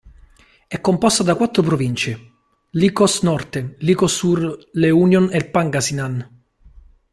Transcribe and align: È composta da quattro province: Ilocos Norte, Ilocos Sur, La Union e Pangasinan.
È 0.67 0.81
composta 0.81 1.21
da 1.21 1.35
quattro 1.35 1.61
province: 1.61 2.19
Ilocos 2.71 3.21
Norte, 3.21 3.75
Ilocos 3.81 4.11
Sur, 4.15 4.69
La 4.71 4.91
Union 4.91 5.29
e 5.31 5.45
Pangasinan. 5.45 6.43